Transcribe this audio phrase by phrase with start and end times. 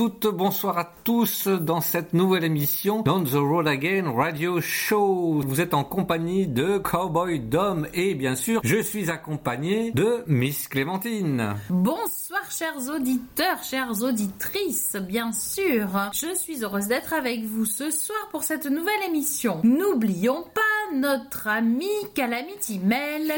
[0.00, 4.58] bonsoir à toutes, bonsoir à tous dans cette nouvelle émission On the Road Again Radio
[4.62, 5.42] Show.
[5.46, 10.68] Vous êtes en compagnie de Cowboy Dom et bien sûr, je suis accompagné de Miss
[10.68, 11.54] Clémentine.
[11.68, 15.88] Bonsoir chers auditeurs, chères auditrices, bien sûr.
[16.14, 19.60] Je suis heureuse d'être avec vous ce soir pour cette nouvelle émission.
[19.64, 20.60] N'oublions pas
[20.96, 23.30] notre ami Calamity Mel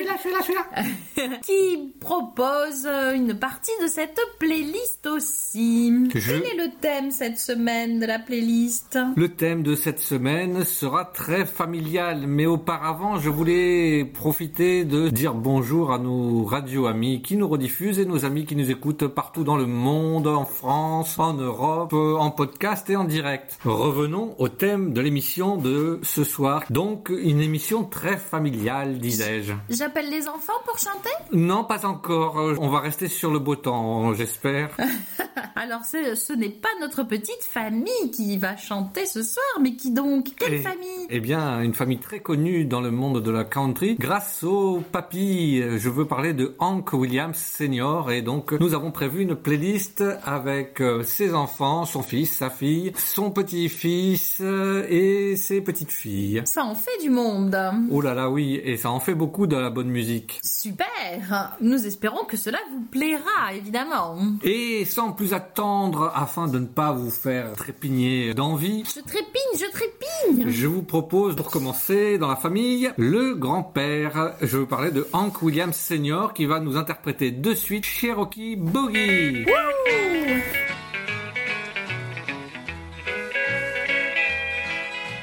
[1.44, 5.92] qui propose une partie de cette playlist aussi.
[6.14, 11.04] Je- est le thème cette semaine de la playlist Le thème de cette semaine sera
[11.04, 17.36] très familial, mais auparavant, je voulais profiter de dire bonjour à nos radio amis qui
[17.36, 21.34] nous rediffusent et nos amis qui nous écoutent partout dans le monde, en France, en
[21.34, 23.58] Europe, en podcast et en direct.
[23.64, 26.64] Revenons au thème de l'émission de ce soir.
[26.70, 29.52] Donc, une émission très familiale, disais-je.
[29.70, 31.10] J'appelle les enfants pour chanter?
[31.32, 32.36] Non, pas encore.
[32.60, 34.70] On va rester sur le beau temps, j'espère.
[35.56, 39.90] Alors c'est- ce n'est pas notre petite famille qui va chanter ce soir, mais qui
[39.92, 41.06] donc Quelle Et- famille?
[41.10, 45.62] Eh bien, une famille très connue dans le monde de la country grâce au papy.
[45.76, 50.80] Je veux parler de Hank Williams Senior et donc nous avons prévu une playlist avec
[50.80, 56.42] euh, ses enfants, son fils, sa fille, son petit-fils euh, et ses petites filles.
[56.44, 57.56] Ça en fait du monde.
[57.90, 60.40] Oh là là, oui, et ça en fait beaucoup de la bonne musique.
[60.44, 64.16] Super Nous espérons que cela vous plaira, évidemment.
[64.42, 69.70] Et sans plus attendre, afin de ne pas vous faire trépigner d'envie, Je trépigne, je
[69.70, 74.34] trépigne Je vous propose, pour commencer, dans la famille, le grand-père.
[74.40, 79.44] Je veux parler de Hank Williams Senior qui va nous interpréter de suite Cherokee Boogie.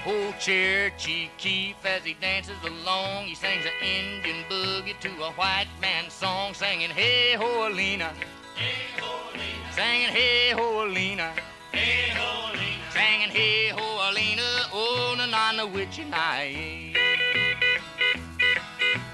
[0.05, 5.69] Old Cherokee Keith, as he dances along, he sings an Indian boogie to a white
[5.79, 8.11] man song, singing Hey Ho Alina,
[8.55, 11.31] Hey Ho Alina, singing Hey Ho Alina,
[11.72, 16.97] Hey Ho Alina, singing Hey Ho Alina, oh na na na witchy night.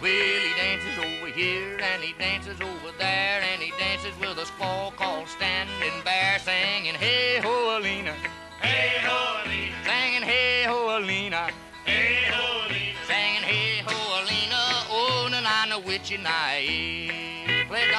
[0.02, 4.48] Well, he dances over here and he dances over there and he dances with a
[4.52, 8.16] squaw called Standing Bear, singing Hey Ho Alina,
[8.60, 11.42] Hey Ho Alina, singing Hey Ho Alina,
[11.86, 17.36] Hey Ho Alina, singing Hey Ho Alina, oh na na na witchy night.
[17.68, 17.94] Play it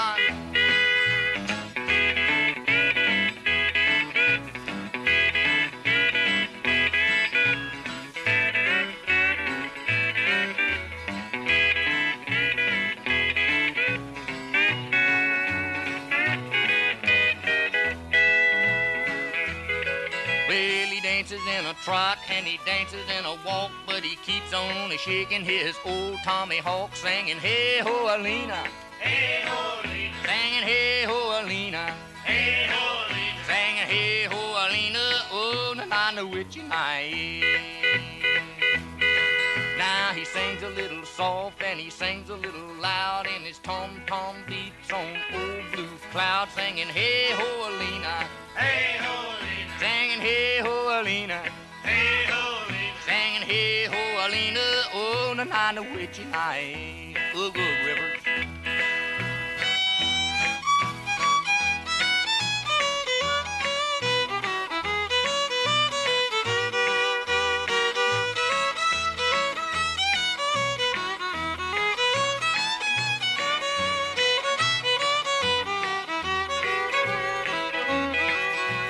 [21.87, 26.19] trot and he dances in a walk, but he keeps on a shaking his old
[26.25, 28.65] tomahawk, singing Hey Ho Alina,
[28.99, 35.75] Hey Ho Alina, singing Hey Ho Alina, Hey Ho Alina, singing Hey Ho Alina, oh
[35.77, 37.45] na na na witchy night.
[39.79, 44.03] Now he sings a little soft and he sings a little loud, and his tom
[44.09, 48.27] tom beats on old blue cloud, singing Hey Ho Alina,
[48.57, 51.43] Hey Ho Alina, singing Hey Ho Alina,
[51.87, 52.67] Hey Ho
[53.07, 54.61] singing Hey Ho Alina,
[54.93, 57.15] oh na na na witchy night.
[57.87, 58.21] Rivers.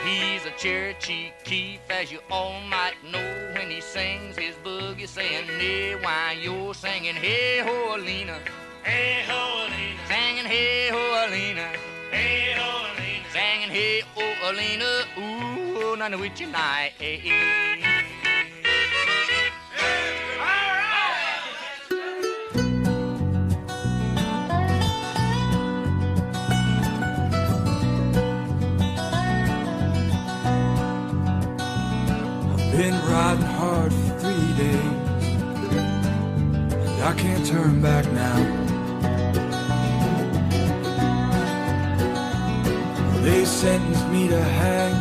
[0.04, 5.46] He's a Cherokee Keith, as you all might know, when he sings his boogie, saying,
[5.46, 8.40] Nay, why you're singing, Hey ho, Alina,
[8.82, 11.70] Hey ho, Alina, singing, Hey ho, Alina,
[12.10, 16.94] Hey ho, Alina, singing, Hey oh, Alina, ooh, none of which you night.
[16.98, 17.95] Eh, eh.
[33.16, 35.24] Riding hard for three days.
[36.88, 38.38] And I can't turn back now.
[43.24, 44.94] They sentenced me to hang,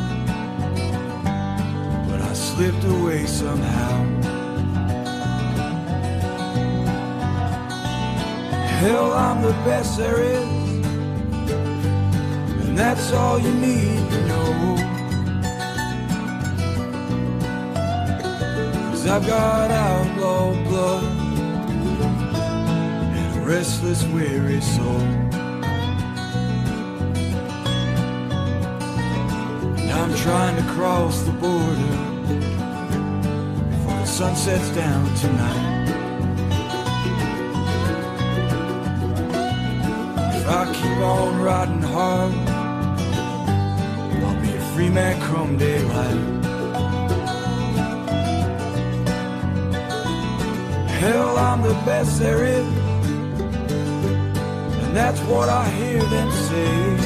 [2.10, 3.96] but I slipped away somehow.
[8.80, 10.86] Hell, I'm the best there is,
[12.64, 15.05] and that's all you need to know.
[19.06, 21.04] Cause I've got outlaw blood
[23.14, 25.00] and a restless, weary soul.
[29.78, 31.76] And I'm trying to cross the border
[33.70, 35.86] before the sun sets down tonight.
[40.36, 42.34] If I keep on riding hard,
[44.24, 46.45] I'll be a free man come daylight.
[51.06, 52.66] Hell, I'm the best there is,
[54.84, 56.98] and that's what I hear them say.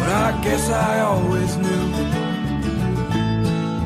[0.00, 1.84] But I guess I always knew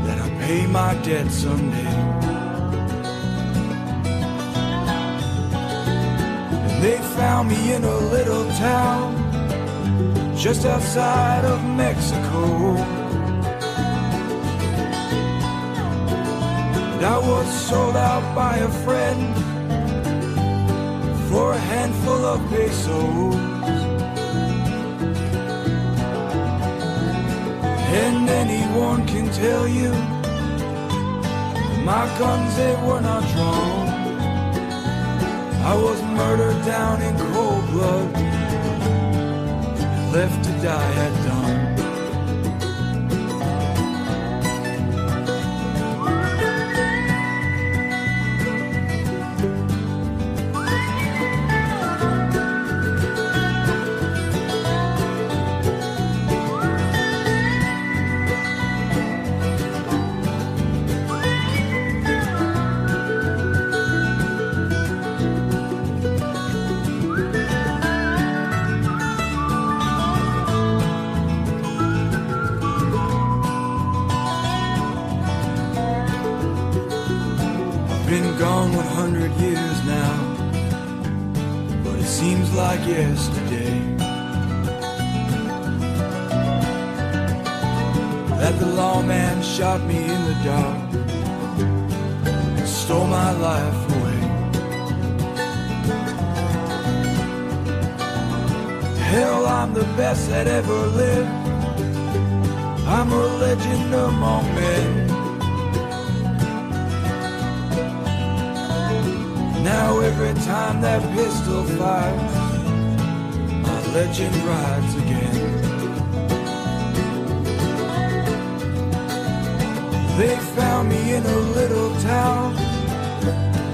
[0.07, 1.95] that I'd pay my debt someday.
[6.69, 9.15] And they found me in a little town
[10.35, 12.96] just outside of Mexico.
[17.07, 19.37] I was sold out by a friend
[21.29, 23.37] for a handful of pesos.
[28.03, 29.93] And anyone can tell you
[31.85, 33.87] my guns they were not drawn.
[35.73, 38.13] I was murdered down in cold blood,
[40.13, 41.26] left to die at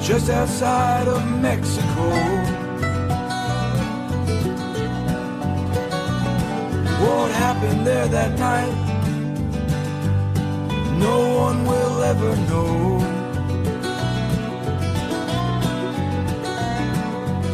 [0.03, 2.09] just outside of Mexico.
[7.05, 8.75] What happened there that night?
[10.99, 12.99] No one will ever know.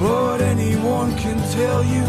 [0.01, 2.07] But anyone can tell you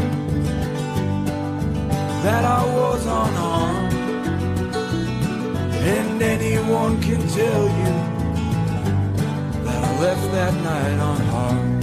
[2.23, 3.93] that I was unarmed.
[5.73, 8.08] And anyone can tell you
[9.99, 11.78] left that night on unharmed.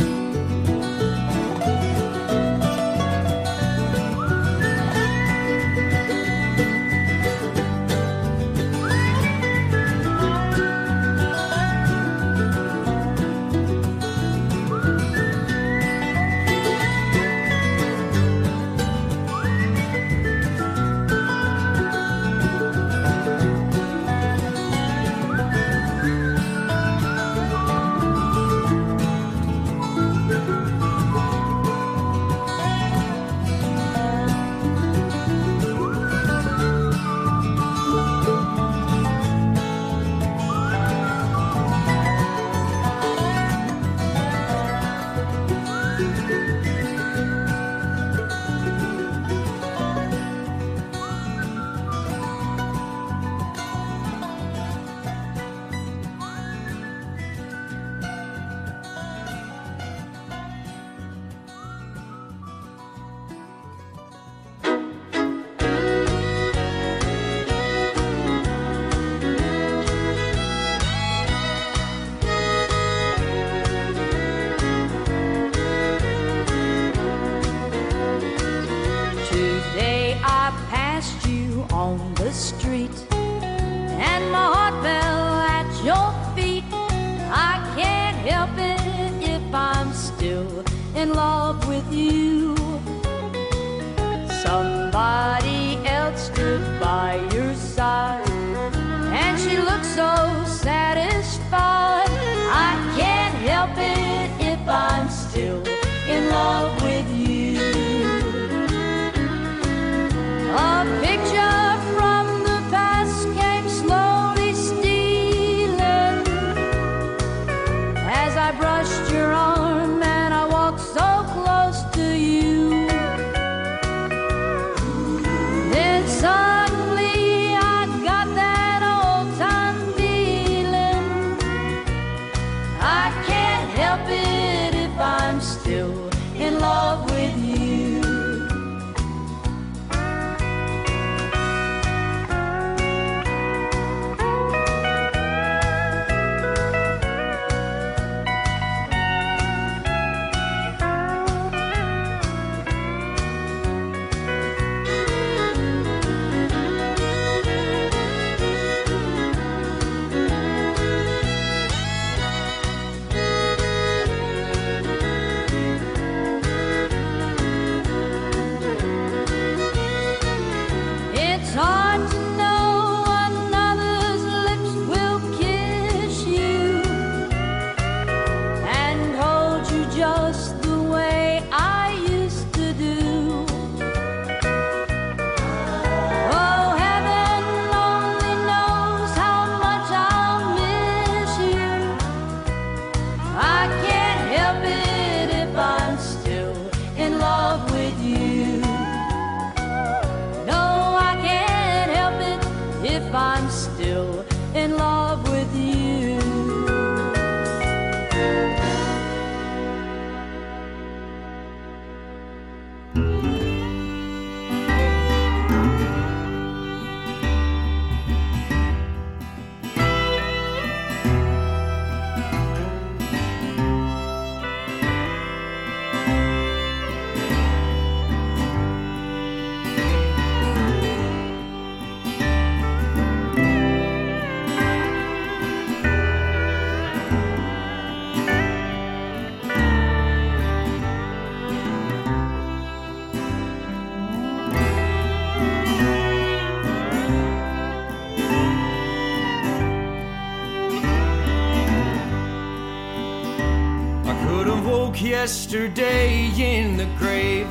[255.06, 257.46] Yesterday in the grave.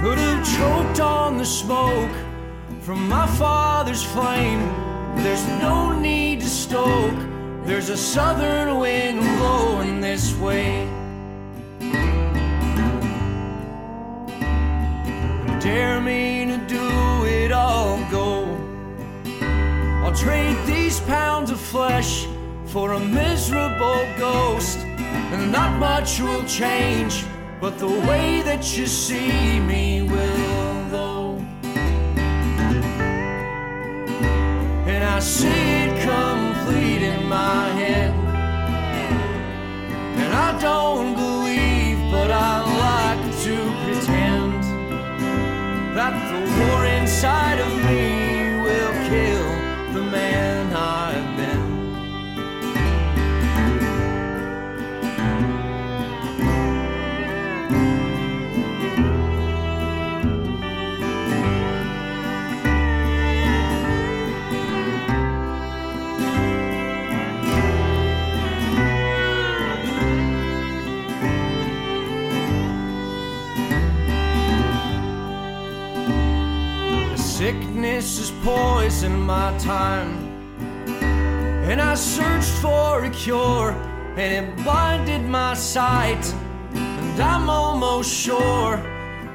[0.00, 2.14] Could have choked on the smoke
[2.82, 4.60] from my father's flame.
[5.16, 7.18] There's no need to stoke,
[7.64, 10.86] there's a southern wind blowing this way.
[15.60, 18.44] Dare me to do it, I'll go.
[20.04, 22.28] I'll trade these pounds of flesh
[22.66, 24.17] for a miserable.
[25.38, 27.24] And not much will change,
[27.60, 31.38] but the way that you see me will, though.
[34.92, 38.12] And I see it complete in my head.
[40.22, 41.14] And I don't
[78.98, 80.10] poisoned my time.
[81.70, 83.70] And I searched for a cure,
[84.16, 86.34] and it blinded my sight.
[86.74, 88.76] And I'm almost sure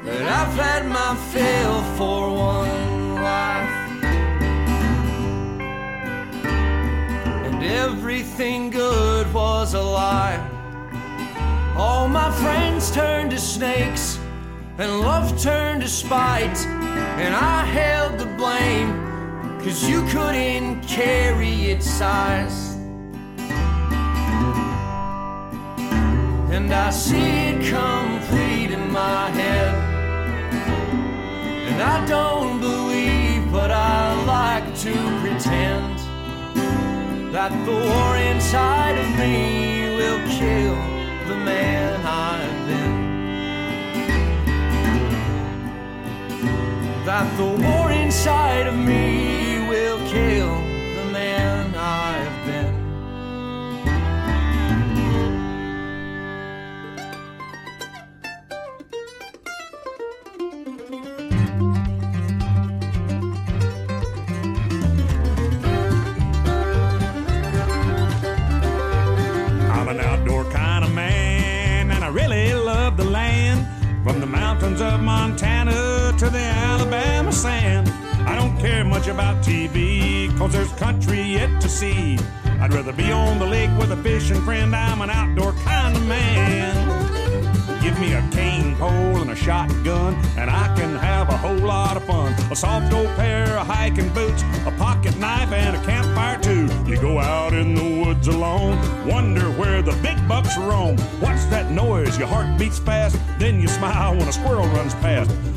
[0.03, 4.03] that I've had my fill for one life.
[7.45, 10.41] And everything good was a lie.
[11.77, 14.19] All my friends turned to snakes,
[14.77, 16.59] and love turned to spite.
[17.23, 19.02] And I held the blame,
[19.63, 22.75] cause you couldn't carry its size.
[26.51, 29.73] And I see it complete in my head.
[31.69, 35.97] And I don't believe, but I like to pretend
[37.33, 40.75] that the war inside of me will kill
[41.29, 43.03] the man I've been.
[47.05, 49.42] that the war inside of me
[49.83, 50.55] will kill
[50.95, 52.73] the man I've been.
[69.69, 73.67] I'm an outdoor kind of man, and I really love the land.
[74.05, 77.82] From the mountains of Montana to the Alabama sand.
[78.63, 82.17] Care much about TV, cause there's country yet to see.
[82.61, 84.73] I'd rather be on the lake with a fishing friend.
[84.73, 86.73] I'm an outdoor kind of man.
[87.81, 91.97] Give me a cane pole and a shotgun, and I can have a whole lot
[91.97, 92.31] of fun.
[92.53, 96.69] A soft old pair of hiking boots, a pocket knife, and a campfire too.
[96.89, 100.97] You go out in the woods alone, wonder where the big bucks roam.
[101.19, 102.17] What's that noise?
[102.17, 105.52] Your heart beats fast, then you smile when a squirrel runs past.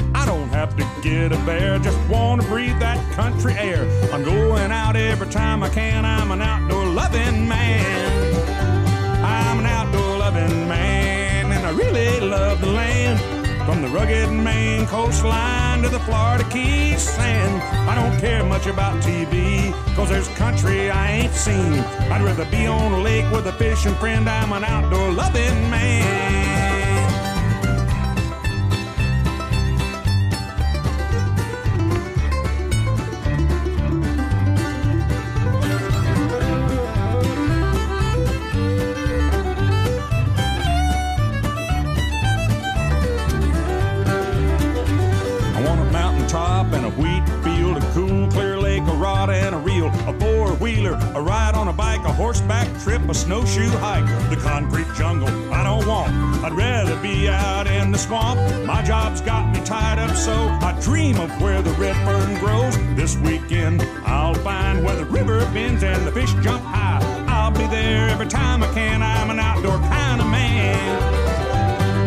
[0.77, 3.87] To get a bear, just want to breathe that country air.
[4.13, 6.05] I'm going out every time I can.
[6.05, 9.25] I'm an outdoor loving man.
[9.25, 13.19] I'm an outdoor loving man, and I really love the land.
[13.67, 17.61] From the rugged Maine coastline to the Florida Keys sand.
[17.89, 21.81] I don't care much about TV, cause there's country I ain't seen.
[22.13, 24.29] I'd rather be on a lake with a fishing friend.
[24.29, 26.76] I'm an outdoor loving man.
[53.11, 55.29] A snowshoe hike, the concrete jungle.
[55.53, 56.13] I don't want.
[56.45, 58.39] I'd rather be out in the swamp.
[58.67, 62.77] My job's got me tied up, so I dream of where the red fern grows.
[62.97, 67.01] This weekend, I'll find where the river bends and the fish jump high.
[67.29, 69.03] I'll be there every time I can.
[69.03, 71.03] I'm an outdoor kind of man.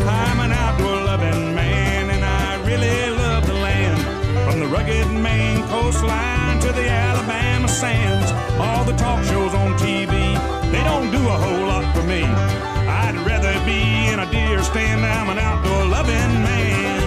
[0.07, 4.49] I'm an outdoor loving man, and I really love the land.
[4.49, 10.58] From the rugged Maine coastline to the Alabama sands, all the talk shows on TV,
[10.71, 12.23] they don't do a whole lot for me.
[12.23, 16.99] I'd rather be in a deer stand, I'm an outdoor loving man.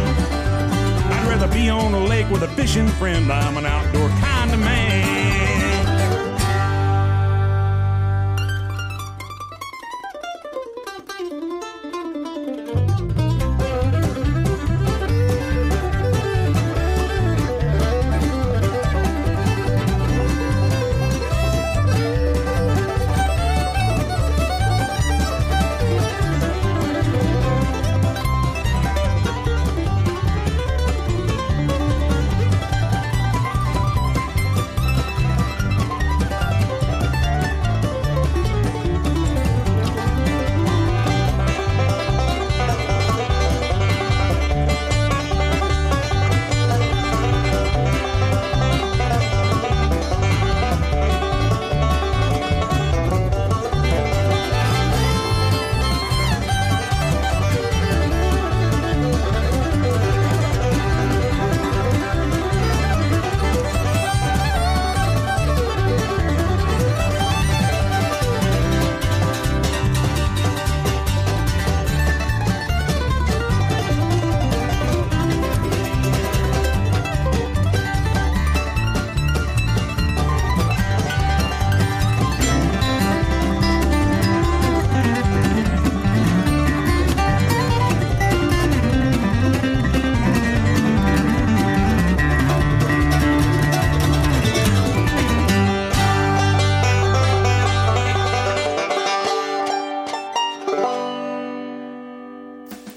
[1.12, 4.60] I'd rather be on a lake with a fishing friend, I'm an outdoor kind of
[4.60, 4.91] man.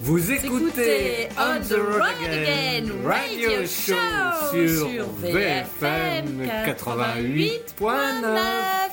[0.05, 3.95] Vous écoutez On the Road Again Radio Show
[4.51, 8.84] sur VFM 88.9.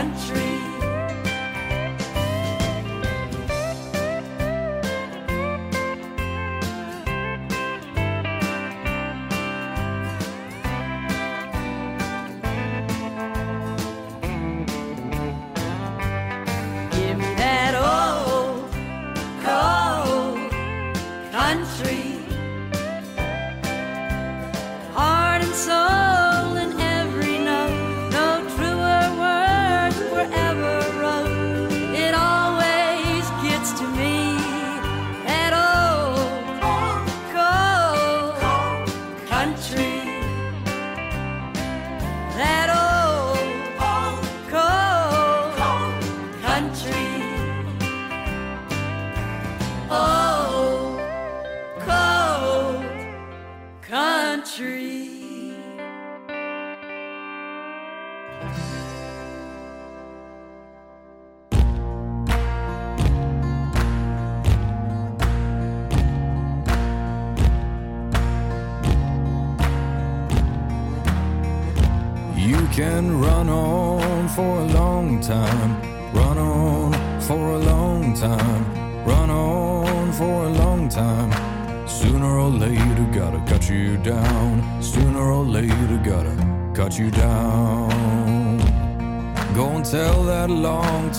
[0.00, 0.49] country.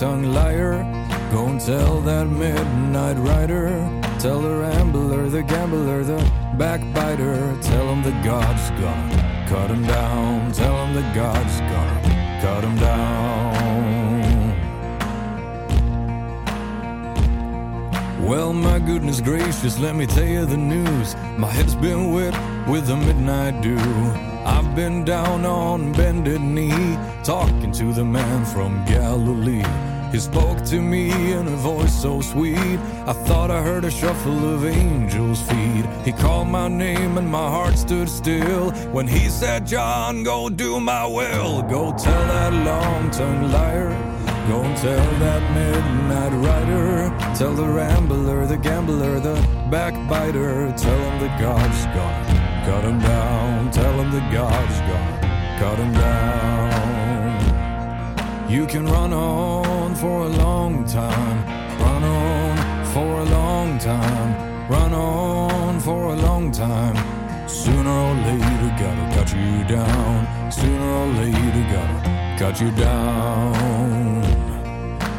[0.01, 0.81] Tongued liar.
[1.31, 3.67] Go and tell that midnight rider.
[4.17, 6.17] Tell the rambler, the gambler, the
[6.57, 7.55] backbiter.
[7.61, 10.51] Tell him the God's gonna cut him down.
[10.53, 13.51] Tell him the God's gonna cut him down.
[18.27, 21.15] Well, my goodness gracious, let me tell you the news.
[21.37, 22.33] My head's been wet
[22.67, 23.77] with the midnight dew.
[24.47, 29.90] I've been down on bended knee, talking to the man from Galilee.
[30.11, 32.79] He spoke to me in a voice so sweet.
[33.07, 35.85] I thought I heard a shuffle of angels' feet.
[36.03, 40.81] He called my name and my heart stood still when he said, John, go do
[40.81, 41.61] my will.
[41.61, 43.89] Go tell that long tongued liar.
[44.49, 47.09] Go tell that midnight rider.
[47.35, 49.35] Tell the rambler, the gambler, the
[49.71, 50.73] backbiter.
[50.75, 52.25] Tell him the God's gone.
[52.65, 53.71] cut him down.
[53.71, 55.19] Tell him the God's gone.
[55.57, 56.31] cut him down.
[58.51, 59.13] You can run
[59.91, 61.37] on for a long time.
[61.79, 64.69] Run on for a long time.
[64.69, 66.95] Run on for a long time.
[67.47, 70.51] Sooner or later, gotta cut you down.
[70.51, 74.21] Sooner or later, gotta cut you down.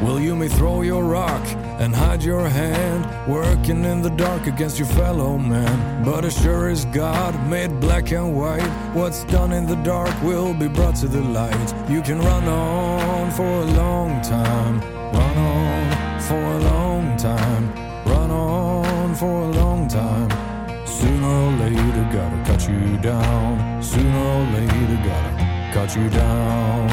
[0.01, 1.45] Well, you may throw your rock
[1.83, 6.05] and hide your hand, working in the dark against your fellow man.
[6.05, 10.55] But as sure as God made black and white, what's done in the dark will
[10.55, 11.91] be brought to the light.
[11.91, 14.81] You can run on for a long time,
[15.13, 17.65] run on for a long time,
[18.07, 20.31] run on for a long time.
[20.87, 23.83] Sooner or later, gotta cut you down.
[23.83, 25.33] Sooner or later, gotta
[25.75, 26.89] cut you down.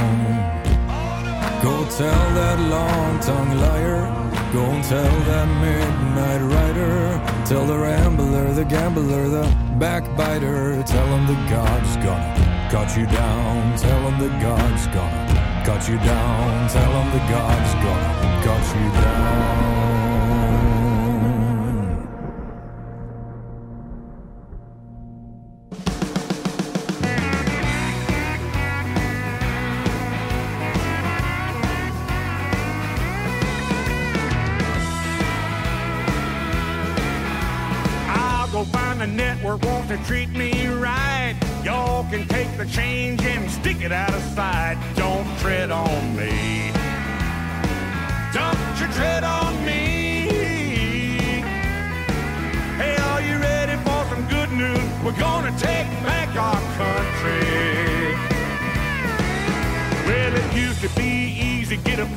[1.61, 4.28] Go tell that long tongued liar.
[4.51, 7.45] Go and tell that midnight rider.
[7.45, 9.43] Tell the rambler, the gambler, the
[9.77, 10.81] backbiter.
[10.87, 13.77] Tell him the God's gonna cut you down.
[13.77, 16.67] Tell him the God's gonna cut you down.
[16.67, 19.68] Tell him the God's gonna cut you down.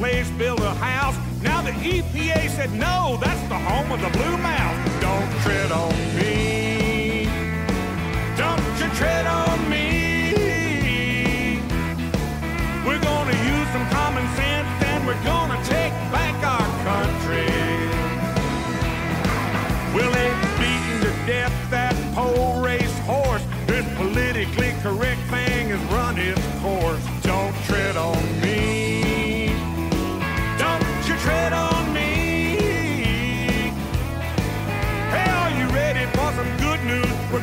[0.03, 1.17] Place, build a house.
[1.43, 4.79] Now the EPA said no, that's the home of the blue mouse.
[5.01, 7.29] Don't tread on me.
[8.37, 11.55] Don't you tread on me.
[12.85, 15.92] We're gonna use some common sense and we're gonna take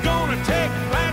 [0.04, 1.09] gonna take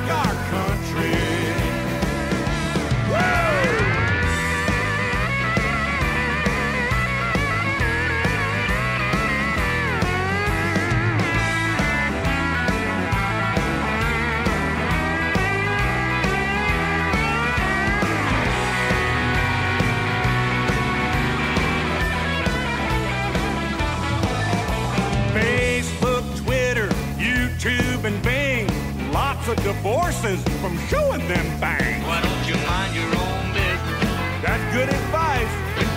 [29.66, 32.00] divorces from showing them bang.
[32.06, 34.04] Why don't you mind your own business?
[34.40, 35.50] That's good advice.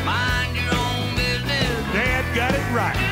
[0.03, 1.93] Mind your own business.
[1.93, 3.08] Dad got it right.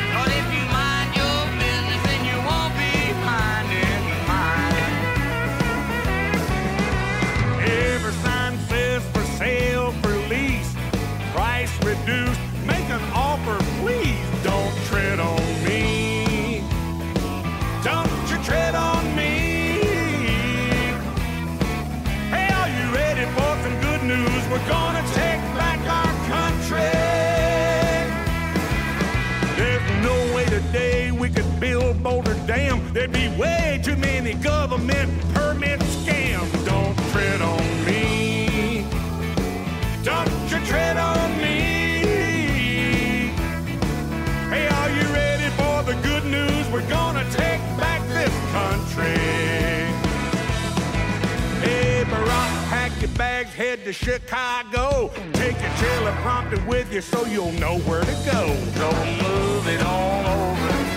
[53.88, 55.10] to Chicago.
[55.32, 58.48] Take your teleprompter with you so you'll know where to go.
[58.76, 58.92] Go
[59.24, 60.97] move it all over.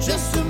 [0.00, 0.49] just to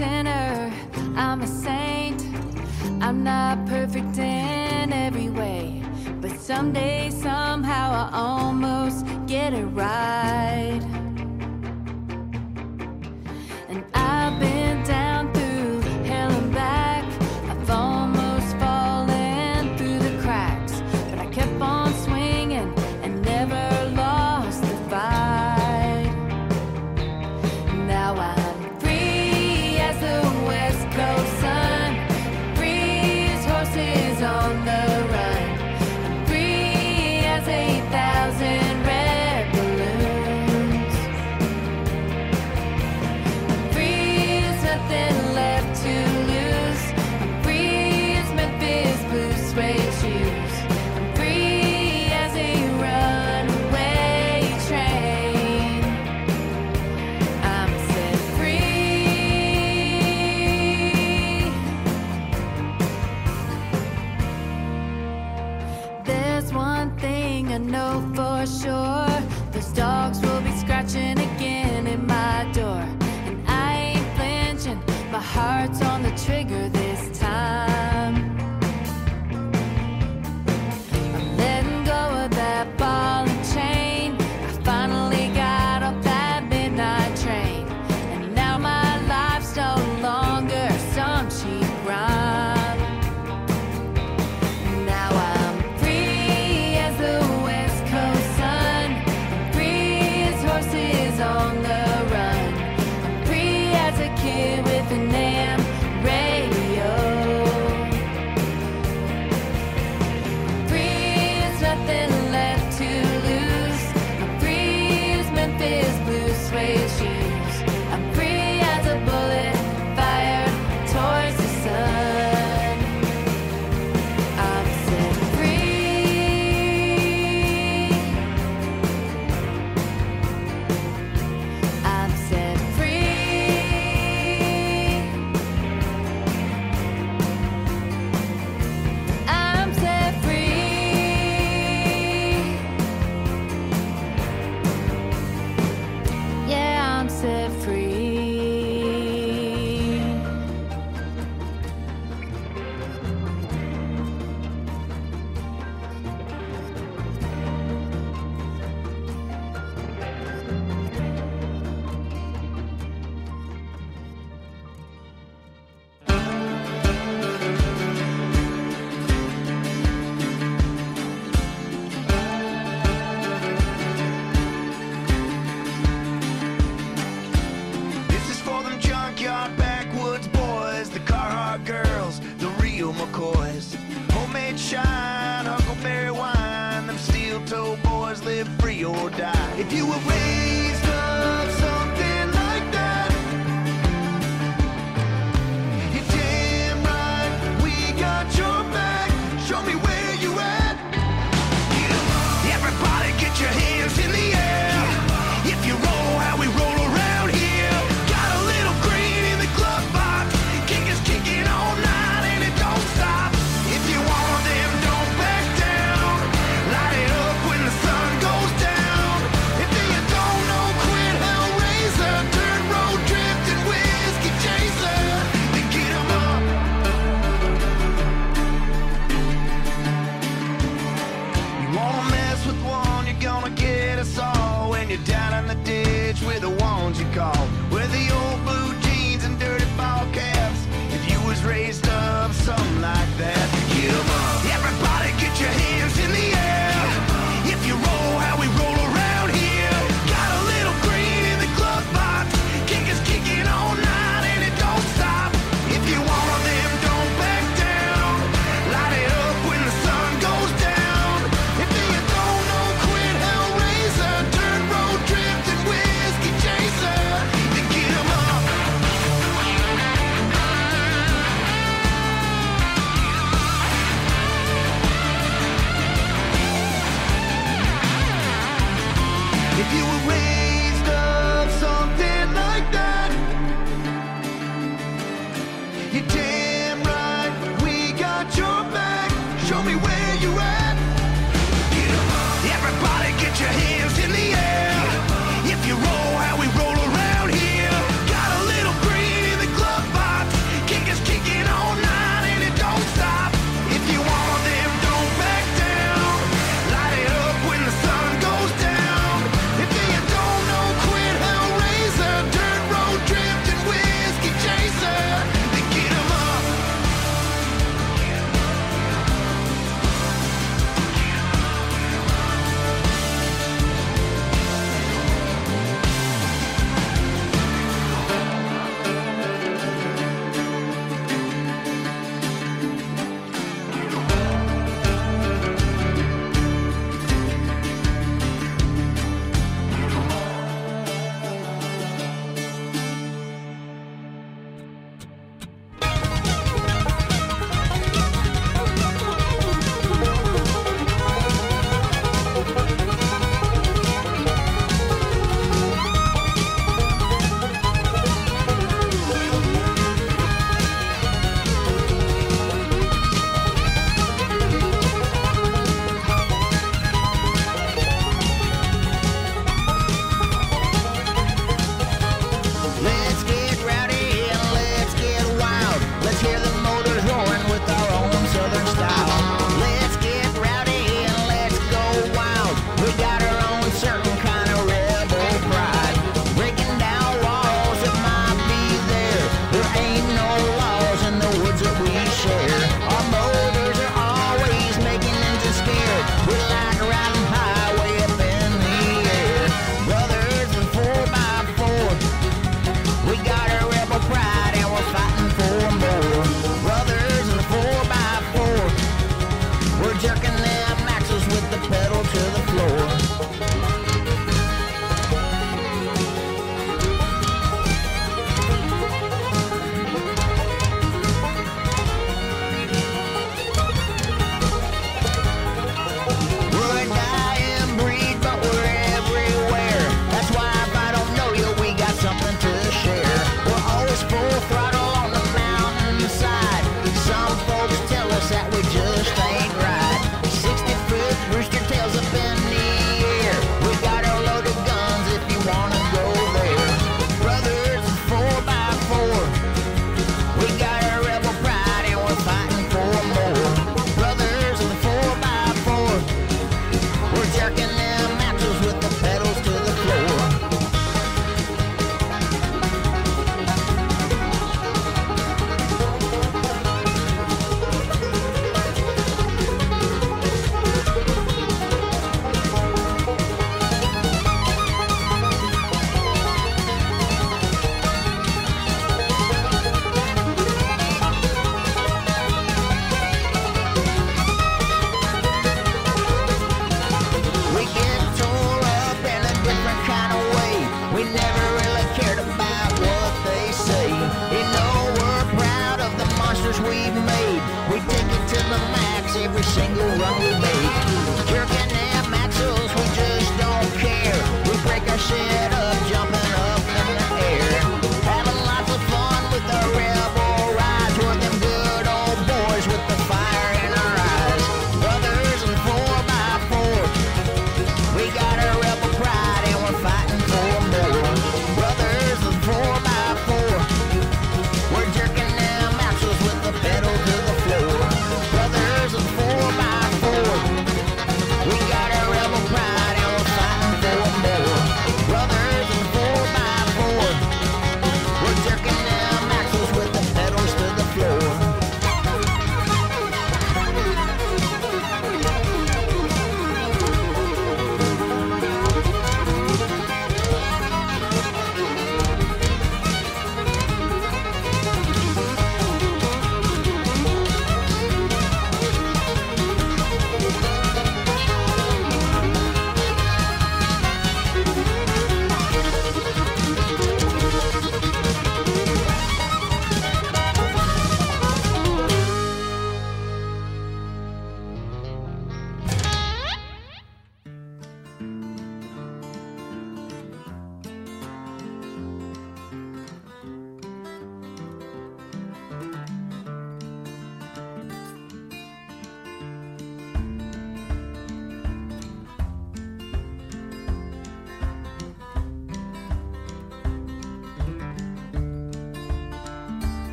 [0.00, 0.72] sinner,
[1.14, 2.22] I'm a saint.
[3.02, 5.84] I'm not perfect in every way,
[6.22, 10.99] but someday, somehow, I almost get it right.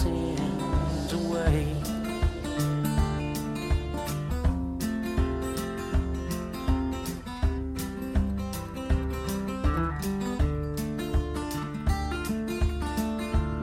[0.00, 1.66] sins away.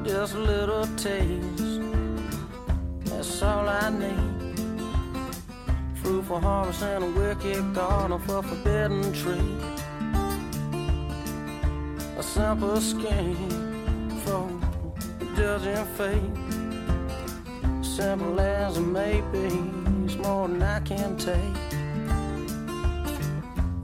[0.04, 1.82] Just a little taste,
[3.06, 4.60] that's all I need.
[6.02, 9.56] Fruitful harvest and a wicked garden for forbidden tree.
[12.20, 13.57] A simple scheme
[15.48, 16.38] children fake.
[17.82, 19.48] Simple as it may be,
[20.04, 21.58] it's more than I can take.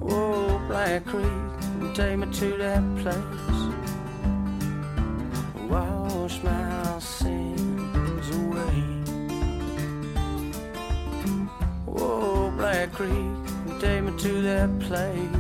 [0.02, 1.42] Oh, Black Creek,
[1.96, 3.62] take me to that place.
[5.70, 8.84] Wash my sins away.
[11.88, 13.32] Oh, Black Creek,
[13.80, 15.33] take me to that place.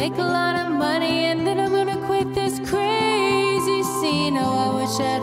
[0.00, 4.38] make a lot of money and then I'm gonna quit this crazy scene.
[4.38, 5.22] Oh, I wish I'd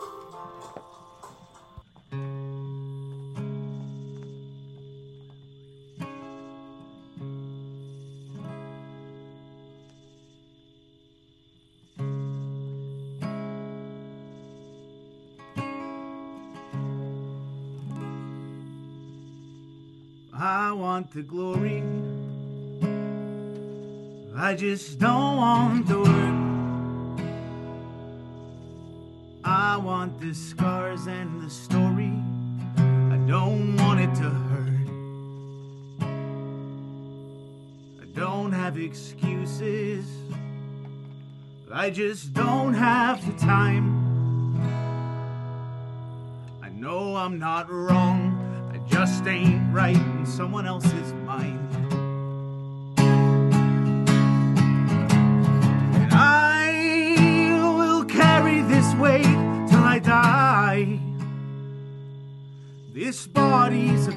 [20.43, 21.83] I want the glory.
[24.35, 27.21] I just don't want the work.
[29.43, 32.11] I want the scars and the story.
[32.75, 34.87] I don't want it to hurt.
[38.01, 40.07] I don't have excuses.
[41.71, 44.57] I just don't have the time.
[46.63, 48.30] I know I'm not wrong.
[49.01, 51.57] Just ain't right in someone else's mind.
[55.95, 60.99] And I will carry this weight till I die.
[62.93, 64.11] This body's a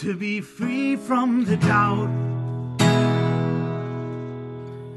[0.00, 2.08] to be free from the doubt.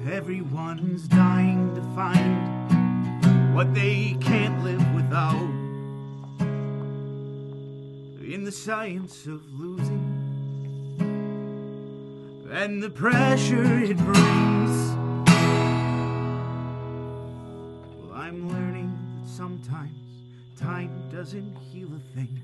[0.10, 5.50] Everyone's dying to find what they can't live without.
[8.24, 10.24] In the science of losing
[12.50, 14.96] and the pressure it brings.
[18.00, 20.00] Well, I'm learning that sometimes
[20.58, 22.42] time doesn't heal a thing.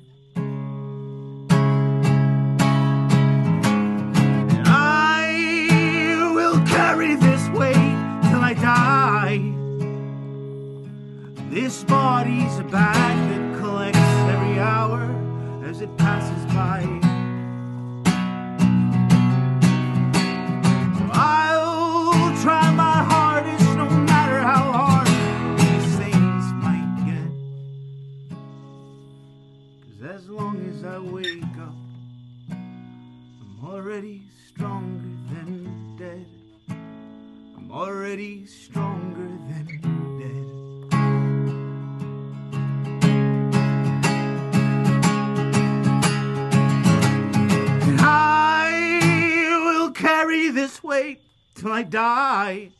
[51.55, 52.71] Till I die.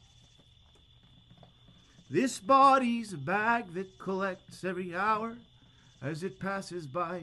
[2.10, 5.38] This body's a bag that collects every hour
[6.02, 7.22] as it passes by.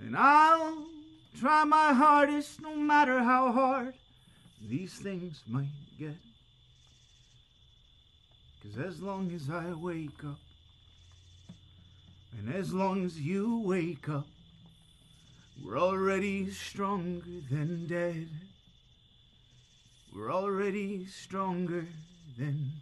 [0.00, 0.86] And I'll
[1.38, 3.94] try my hardest, no matter how hard
[4.68, 6.16] these things might get.
[8.62, 10.38] Cause as long as I wake up,
[12.38, 14.26] and as long as you wake up,
[15.64, 18.28] we're already stronger than dead.
[20.14, 21.86] We're already stronger
[22.36, 22.72] than.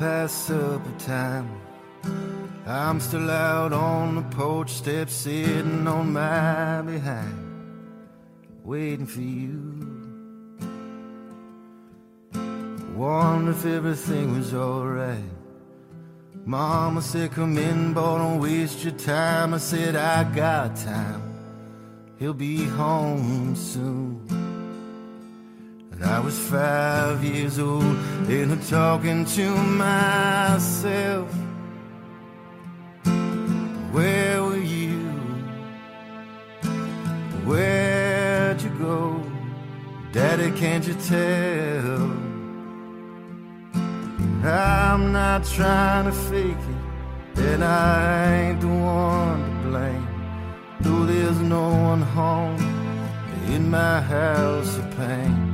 [0.00, 1.46] past supper time.
[2.66, 7.36] I'm still out on the porch step, sitting on my behind,
[8.64, 9.58] waiting for you.
[12.96, 15.32] Wonder if everything was alright.
[16.46, 19.52] Mama said, Come in, boy, don't waste your time.
[19.52, 21.22] I said, I got time.
[22.18, 24.09] He'll be home soon.
[26.02, 31.30] I was five years old, and I'm talking to myself.
[33.92, 34.98] Where were you?
[37.44, 39.22] Where'd you go?
[40.12, 42.10] Daddy, can't you tell?
[44.42, 46.56] I'm not trying to fake
[47.36, 50.08] it, and I ain't the one to blame.
[50.80, 52.56] Though there's no one home
[53.48, 55.49] in my house of pain.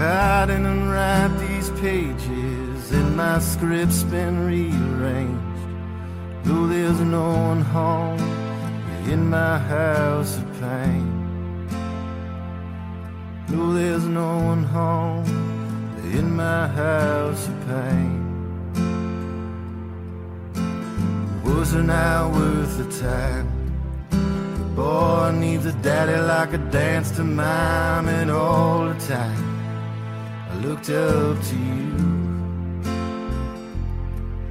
[0.00, 5.42] I'd and write these pages and my script's been rearranged.
[6.44, 8.20] Though there's no one home
[9.10, 11.66] in my house of pain.
[13.48, 15.24] Though there's no one home
[16.12, 18.24] in my house of pain.
[21.42, 23.48] Was an hour worth the time?
[24.10, 29.57] The boy needs a daddy like a dance to mime, and all the time
[30.62, 31.94] looked up to you.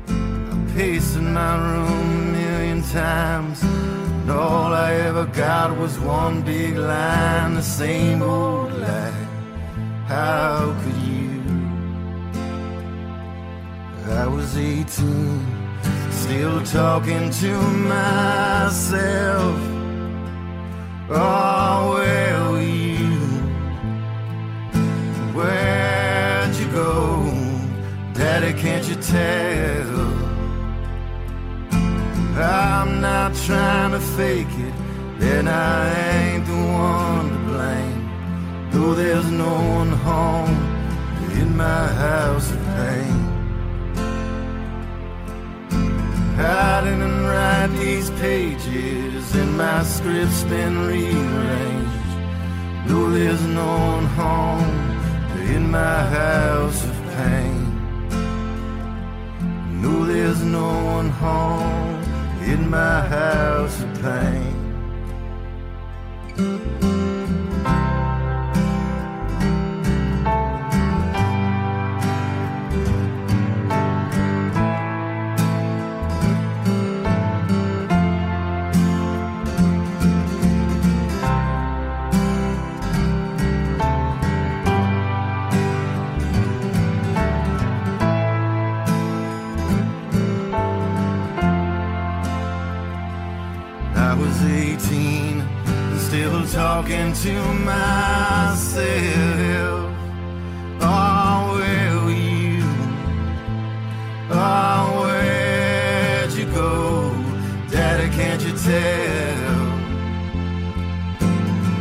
[0.07, 6.41] I paced in my room a million times, and all I ever got was one
[6.43, 9.27] big line, the same old lie.
[10.07, 11.27] How could you?
[14.09, 15.45] I was 18,
[16.11, 17.61] still talking to
[17.95, 19.59] myself.
[21.09, 22.97] Oh, where were you?
[25.47, 25.76] Daddy,
[28.57, 30.27] can't you tell?
[32.39, 34.73] I'm not trying to fake it,
[35.21, 35.79] and I
[36.11, 38.01] ain't the one to blame.
[38.71, 40.55] Though there's no one home
[41.41, 43.17] in my house of pain.
[46.39, 52.09] I didn't write these pages, and my script's been rearranged.
[52.87, 54.77] Though there's no one home
[55.55, 57.56] in my house of pain.
[59.81, 62.03] No, there's no one home
[62.41, 64.56] in my house of pain.
[96.87, 97.33] Talking to
[97.65, 98.75] myself.
[100.79, 102.63] Oh, were you?
[104.31, 107.11] Oh, where'd you go?
[107.69, 109.67] Daddy, can't you tell?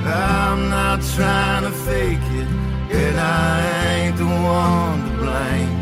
[0.09, 2.49] I'm not trying to fake it,
[2.91, 5.77] and I ain't the one to blame.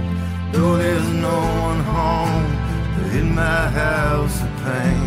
[0.53, 2.53] Though there's no one home
[3.19, 5.04] in my house of pain.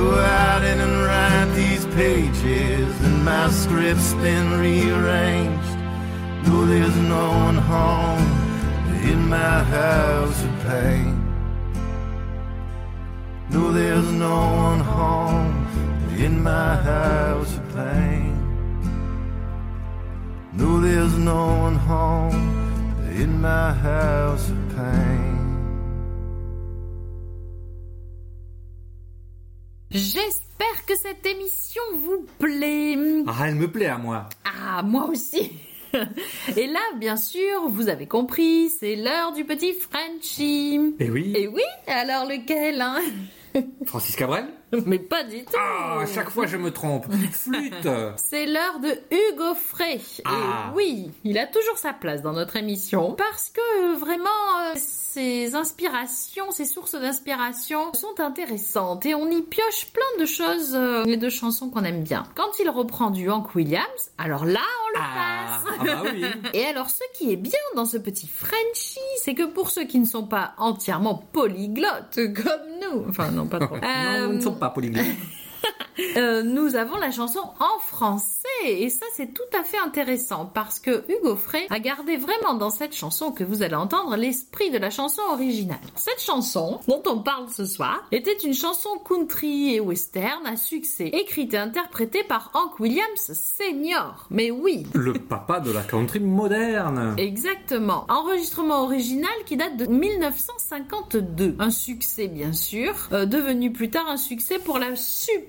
[0.00, 5.72] So I didn't write these pages, and my script's been rearranged.
[6.44, 8.26] Though there's no one home
[9.12, 11.12] in my house of pain.
[13.50, 14.36] No, there's no
[14.68, 15.52] one home
[16.16, 18.32] in my house of pain.
[20.54, 22.40] No, there's no one home
[23.22, 25.39] in my house of pain.
[29.90, 32.96] J'espère que cette émission vous plaît.
[33.26, 34.28] Ah, elle me plaît à moi.
[34.44, 35.50] Ah, moi aussi.
[36.56, 40.94] Et là, bien sûr, vous avez compris, c'est l'heure du petit Frenchie.
[41.00, 41.32] Eh oui.
[41.34, 43.00] Et oui, alors lequel hein?
[43.86, 44.46] Francis Cabrel?
[44.86, 45.52] Mais pas du tout.
[45.58, 47.06] Ah, à chaque fois je me trompe.
[47.32, 47.88] Flûte.
[48.16, 50.00] C'est l'heure de Hugo Frey.
[50.24, 50.70] Ah.
[50.72, 54.28] Et oui, il a toujours sa place dans notre émission parce que vraiment
[54.60, 60.74] euh, ses inspirations, ses sources d'inspiration sont intéressantes et on y pioche plein de choses
[60.74, 62.24] euh, et de chansons qu'on aime bien.
[62.36, 65.74] Quand il reprend du Hank Williams, alors là on le Ah, passe.
[65.80, 66.24] ah bah oui.
[66.54, 69.98] Et alors ce qui est bien dans ce petit Frenchie, c'est que pour ceux qui
[69.98, 73.76] ne sont pas entièrement polyglottes comme nous, enfin non pas trop.
[73.76, 75.16] Non, para por inglês.
[76.16, 80.80] Euh, nous avons la chanson en français et ça c'est tout à fait intéressant parce
[80.80, 84.78] que Hugo Frey a gardé vraiment dans cette chanson que vous allez entendre l'esprit de
[84.78, 85.78] la chanson originale.
[85.96, 91.08] Cette chanson dont on parle ce soir était une chanson country et western à succès
[91.08, 94.26] écrite et interprétée par Hank Williams Senior.
[94.30, 97.14] Mais oui, Le papa de la country moderne.
[97.18, 98.06] Exactement.
[98.08, 101.56] Enregistrement original qui date de 1952.
[101.58, 104.96] Un succès bien sûr, euh, devenu plus tard un succès pour la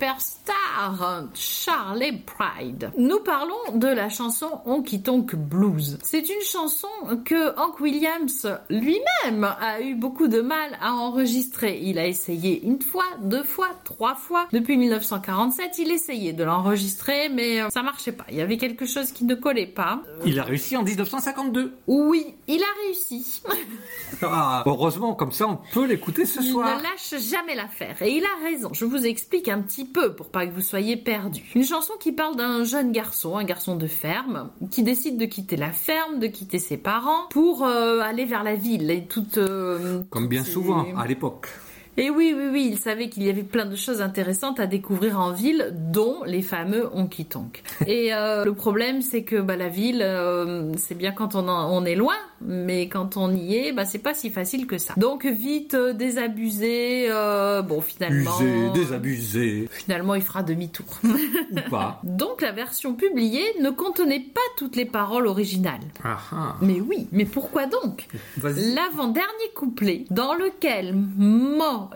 [0.02, 2.91] superstar Charlie Pride.
[2.97, 5.99] Nous parlons de la chanson Honky Tonk Blues.
[6.02, 6.88] C'est une chanson
[7.24, 11.80] que Hank Williams lui-même a eu beaucoup de mal à enregistrer.
[11.84, 14.47] Il a essayé une fois, deux fois, trois fois.
[14.52, 18.26] Depuis 1947, il essayait de l'enregistrer, mais euh, ça marchait pas.
[18.30, 20.02] Il y avait quelque chose qui ne collait pas.
[20.26, 21.74] Il a réussi en 1952.
[21.86, 23.43] Oui, il a réussi.
[24.24, 26.78] Ah, heureusement, comme ça on peut l'écouter ce Il soir.
[26.78, 27.99] ne lâche jamais l'affaire.
[28.02, 28.70] Et il a raison.
[28.72, 31.51] Je vous explique un petit peu pour pas que vous soyez perdus.
[31.55, 35.57] Une chanson qui parle d'un jeune garçon, un garçon de ferme, qui décide de quitter
[35.57, 39.38] la ferme, de quitter ses parents pour euh, aller vers la ville et toute.
[39.38, 41.47] euh, Comme bien souvent à l'époque.
[41.97, 45.19] Et oui, oui, oui, il savait qu'il y avait plein de choses intéressantes à découvrir
[45.19, 47.63] en ville, dont les fameux honky tonk.
[47.88, 51.72] Et euh, le problème, c'est que bah, la ville, euh, c'est bien quand on, en-
[51.76, 54.93] on est loin, mais quand on y est, bah, c'est pas si facile que ça.
[54.97, 57.09] Donc vite euh, désabusé,
[57.68, 60.85] bon finalement, Usé, désabusé, finalement il fera demi-tour.
[61.03, 61.99] ou pas.
[62.03, 65.81] Donc la version publiée ne contenait pas toutes les paroles originales.
[66.03, 66.55] Ah ah.
[66.61, 68.07] Mais oui, mais pourquoi donc?
[68.43, 70.93] L'avant-dernier couplet, dans lequel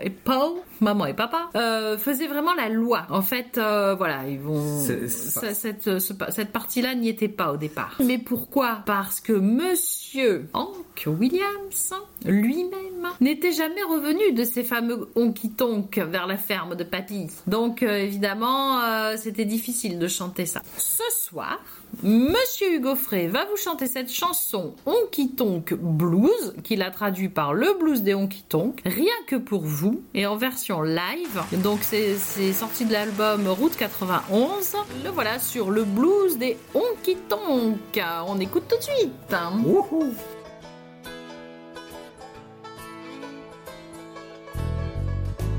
[0.00, 3.06] Et Paul, maman et papa, euh, faisaient vraiment la loi.
[3.10, 4.80] En fait, euh, voilà, ils vont.
[5.08, 7.96] Ça- cette, ce- cette partie-là n'y était pas au départ.
[8.04, 8.80] Mais pourquoi?
[8.86, 11.92] Parce que Monsieur Hank Williams
[12.24, 17.26] lui-même n'était jamais revenu de ces fameux honky-tonk vers la ferme de papy.
[17.46, 18.80] Donc euh, évidemment,
[19.16, 20.62] c'était difficile de chanter ça.
[20.76, 21.58] Ce soir,
[22.02, 27.54] Monsieur Hugo Frey va vous chanter cette chanson Honky Tonk Blues, qu'il a traduit par
[27.54, 31.40] le blues des Honky Tonk, rien que pour vous, et en version live.
[31.62, 34.76] Donc c'est sorti de l'album Route 91.
[35.04, 38.00] Le voilà sur le blues des Honky Tonk.
[38.28, 39.34] On écoute tout de suite.
[39.64, 40.12] Wouhou.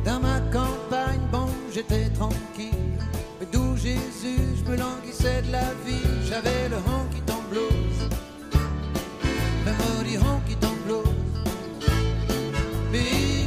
[0.05, 2.37] Dans ma campagne, bon, j'étais tranquille.
[3.39, 6.06] Mais d'où Jésus, je me languissais de la vie.
[6.43, 7.99] J'avais le honky tonk blues.
[9.65, 11.15] Le maudit honky tonk blues.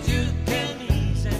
[0.04, 1.32] Dieu, quelle misère.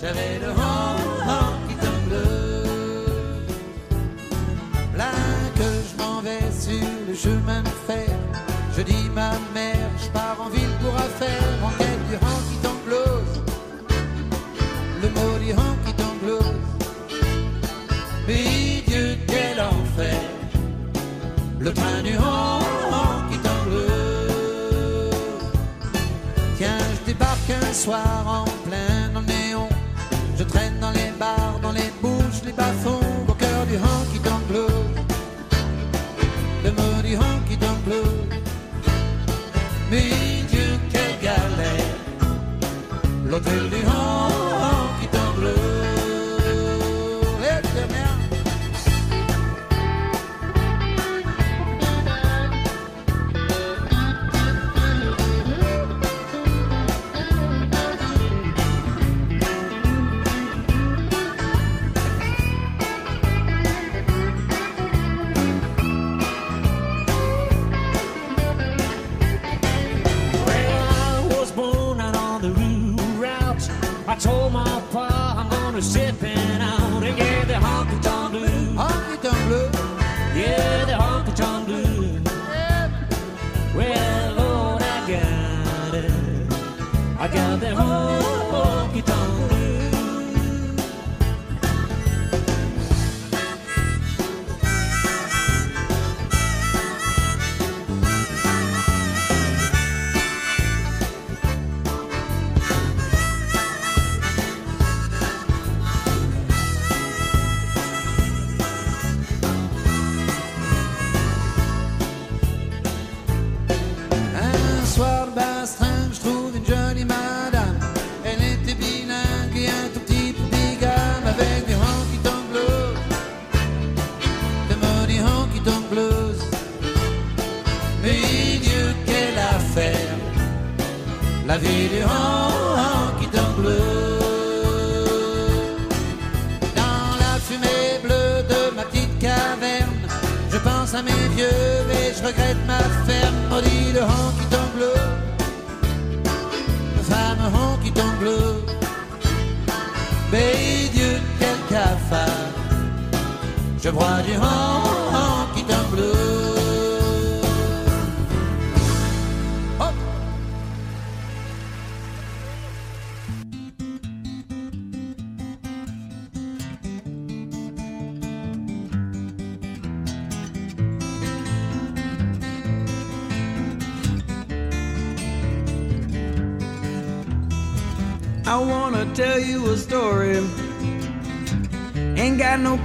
[0.00, 3.52] J'avais le hon- honky tonk blues.
[4.96, 5.10] Là
[5.58, 8.08] que je m'en vais sur le chemin de fer.
[8.74, 12.80] Je dis ma mère, je pars en ville pour affaire en quête du honky tonk
[12.86, 13.32] blues.
[15.02, 16.54] Le maudit honky tonk blues.
[18.26, 18.57] Mais
[21.60, 22.62] Le train du hon-
[22.94, 25.14] honky tonk blues.
[26.56, 28.44] Tiens, je débarque un soir en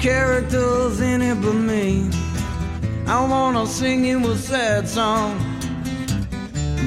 [0.03, 2.09] characters in it but me.
[3.07, 5.39] I wanna sing you a sad song.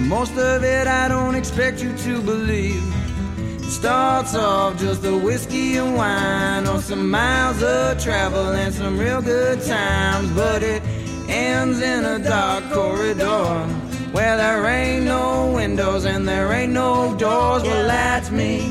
[0.06, 2.84] Most of it I don't expect you to believe.
[3.38, 8.98] It Starts off just a whiskey and wine or some miles of travel and some
[8.98, 10.82] real good times, but it
[11.26, 13.66] ends in a dark corridor
[14.12, 17.62] where there ain't no windows and there ain't no doors.
[17.62, 18.70] Well, that's me.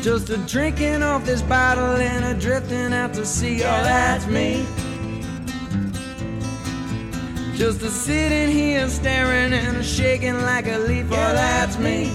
[0.00, 3.56] Just a drinking off this bottle and a drifting out to sea.
[3.56, 4.64] Oh, that's me.
[7.56, 11.06] Just a sitting here staring and a shaking like a leaf.
[11.10, 12.12] Oh, that's me.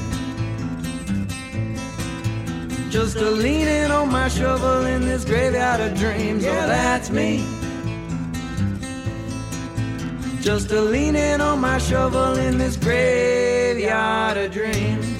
[2.90, 6.46] Just a leaning on my shovel in this graveyard of dreams.
[6.46, 7.46] Oh, that's me.
[10.42, 15.13] Just a leaning on my shovel in this graveyard of dreams.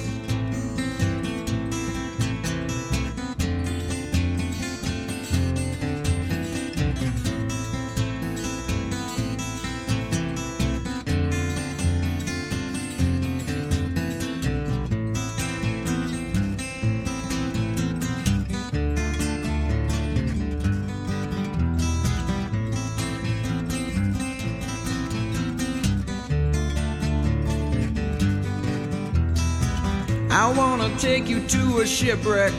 [30.98, 32.52] Take you to a shipwreck,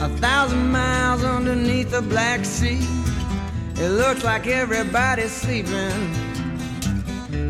[0.00, 2.80] a thousand miles underneath the Black Sea.
[3.76, 6.12] It looks like everybody's sleeping,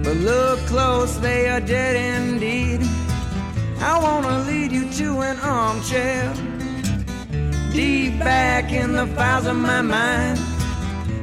[0.03, 2.81] but look close, they are dead indeed.
[3.81, 6.33] I wanna lead you to an armchair,
[7.73, 10.39] deep back in the files of my mind.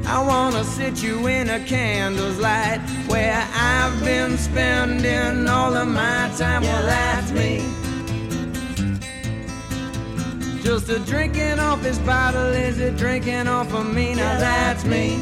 [0.06, 6.30] I wanna sit you in a candle's light where I've been spending all of my
[6.38, 6.64] time.
[6.64, 7.81] Well, that's me.
[10.64, 14.14] Just a drinking off this bottle, is it drinking off of me?
[14.14, 15.20] Now that's me.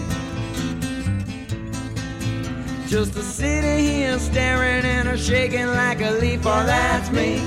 [2.87, 6.41] Just a sitting here staring and a shaking like a leaf.
[6.45, 7.37] Oh, that's me.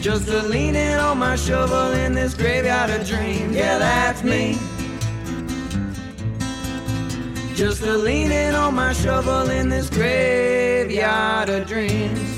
[0.00, 3.54] Just a leaning on my shovel in this graveyard of dreams.
[3.54, 4.58] Yeah, that's me.
[7.54, 12.37] Just a leaning on my shovel in this graveyard of dreams.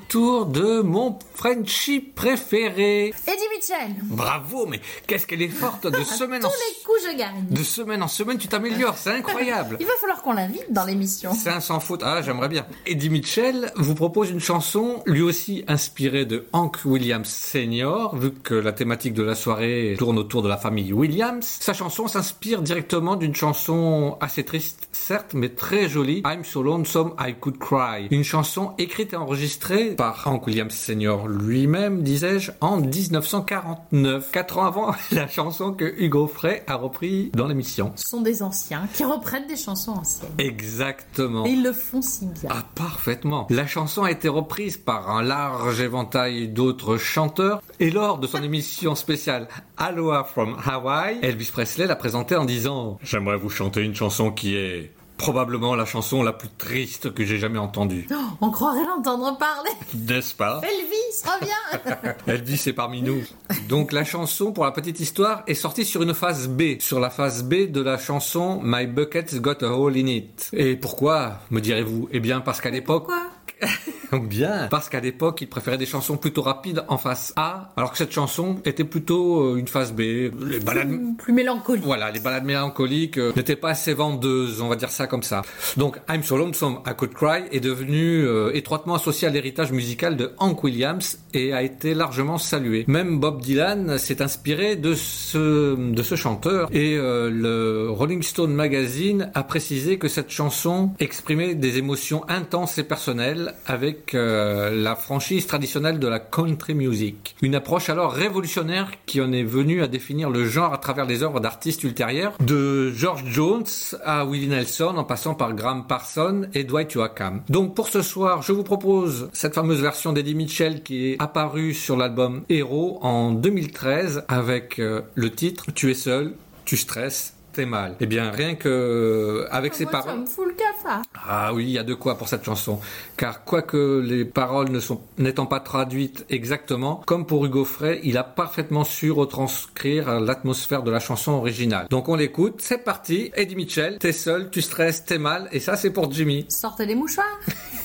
[0.13, 3.13] De mon Frenchie préféré.
[3.27, 3.95] Eddie Mitchell.
[4.03, 7.45] Bravo, mais qu'est-ce qu'elle est forte de semaine tous en les coups, je gagne.
[7.49, 9.77] de semaine en semaine, tu t'améliores, c'est incroyable.
[9.79, 11.31] Il va falloir qu'on l'invite dans l'émission.
[11.33, 12.01] C'est un sans faute.
[12.03, 12.65] Ah, j'aimerais bien.
[12.85, 18.53] Eddie Mitchell vous propose une chanson, lui aussi inspirée de Hank Williams Sr., vu que
[18.53, 21.45] la thématique de la soirée tourne autour de la famille Williams.
[21.61, 27.15] Sa chanson s'inspire directement d'une chanson assez triste, certes, mais très jolie, I'm So Lonesome
[27.17, 28.07] I Could Cry.
[28.11, 31.27] Une chanson écrite et enregistrée par Hank Williams Sr.
[31.27, 37.47] lui-même, disais-je, en 1949, quatre ans avant la chanson que Hugo Frey a repris dans
[37.47, 37.93] l'émission.
[37.97, 40.31] Ce sont des anciens qui reprennent des chansons anciennes.
[40.39, 41.45] Exactement.
[41.45, 42.49] Et ils le font si bien.
[42.49, 43.45] Ah, parfaitement.
[43.51, 48.41] La chanson a été reprise par un large éventail d'autres chanteurs et lors de son
[48.41, 53.93] émission spéciale Aloha from Hawaii, Elvis Presley l'a présentée en disant J'aimerais vous chanter une
[53.93, 58.07] chanson qui est probablement la chanson la plus triste que j'ai jamais entendue.
[58.11, 59.69] Oh, on croirait l'entendre parler.
[59.93, 63.21] N'est-ce pas Elvis, reviens Elvis est parmi nous.
[63.69, 67.11] Donc la chanson, pour la petite histoire, est sortie sur une phase B, sur la
[67.11, 70.49] phase B de la chanson My Bucket's Got a Hole in It.
[70.53, 72.09] Et pourquoi, me direz-vous?
[72.11, 73.05] Eh bien parce qu'à l'époque...
[73.05, 73.29] Pourquoi?
[74.11, 74.67] Bien.
[74.69, 78.11] Parce qu'à l'époque, il préférait des chansons plutôt rapides en face A, alors que cette
[78.11, 79.99] chanson était plutôt euh, une phase B.
[80.01, 81.83] Les balades, Plus mélancolique.
[81.85, 85.43] voilà, les balades mélancoliques euh, n'étaient pas assez vendeuses, on va dire ça comme ça.
[85.77, 90.17] Donc, I'm So Lonesome I Could Cry est devenu euh, étroitement associé à l'héritage musical
[90.17, 92.83] de Hank Williams et a été largement salué.
[92.87, 98.53] Même Bob Dylan s'est inspiré de ce, de ce chanteur et euh, le Rolling Stone
[98.53, 104.95] Magazine a précisé que cette chanson exprimait des émotions intenses et personnelles avec euh, la
[104.95, 107.35] franchise traditionnelle de la country music.
[107.41, 111.23] Une approche alors révolutionnaire qui en est venue à définir le genre à travers les
[111.23, 113.65] œuvres d'artistes ultérieures, de George Jones
[114.03, 117.41] à Willie Nelson en passant par Graham Parsons et Dwight Yoakam.
[117.49, 121.73] Donc pour ce soir, je vous propose cette fameuse version d'Eddie Mitchell qui est apparue
[121.73, 126.33] sur l'album Hero en 2013 avec euh, le titre Tu es seul,
[126.65, 127.95] tu stresses, t'es mal.
[127.99, 130.21] Eh bien, rien que avec ces Moi, ça paroles.
[130.21, 131.01] me fout le cafard.
[131.27, 132.79] Ah oui, il y a de quoi pour cette chanson.
[133.17, 138.17] Car quoique les paroles ne sont n'étant pas traduites exactement, comme pour Hugo Frey, il
[138.17, 141.87] a parfaitement su retranscrire l'atmosphère de la chanson originale.
[141.89, 143.31] Donc on l'écoute, c'est parti.
[143.35, 146.45] Eddie Mitchell, t'es seul, tu stresses, t'es mal, et ça c'est pour Jimmy.
[146.49, 147.25] Sortez les mouchoirs.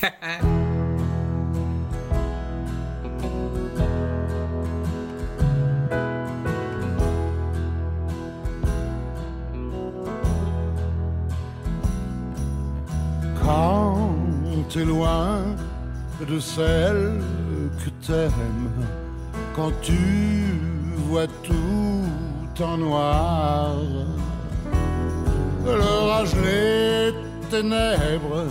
[14.69, 15.39] t'es loin
[16.27, 17.21] de celle
[17.79, 18.85] que t'aimes,
[19.55, 19.93] quand tu
[21.09, 23.75] vois tout en noir,
[25.65, 27.13] l'orage, les
[27.49, 28.45] ténèbres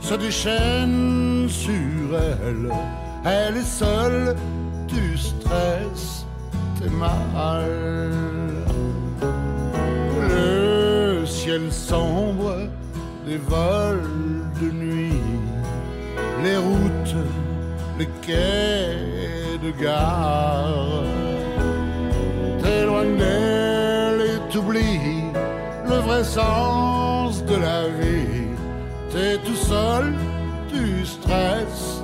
[0.00, 2.72] se déchaînent sur elle.
[3.24, 4.36] Elle est seule,
[4.86, 6.24] tu stresses,
[6.78, 8.12] t'es mal.
[10.30, 12.68] Le ciel sombre
[13.26, 14.08] des vols
[14.60, 14.97] de nuit,
[16.48, 17.16] les routes,
[17.98, 21.02] les quais de gare.
[22.62, 25.30] T'éloignes d'elle et t'oublies
[25.90, 28.48] le vrai sens de la vie.
[29.12, 30.06] T'es tout seul,
[30.70, 32.02] tu stresses,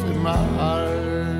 [0.00, 1.33] t'es mal.